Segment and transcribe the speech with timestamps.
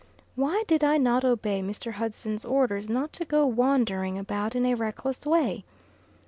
[0.35, 1.91] Why did I not obey Mr.
[1.91, 5.63] Hudson's orders not to go wandering about in a reckless way!